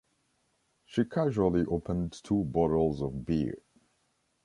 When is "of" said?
3.03-3.23